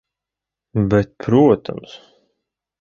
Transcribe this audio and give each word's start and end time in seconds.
Bet 0.89 1.13
protams. 1.21 1.97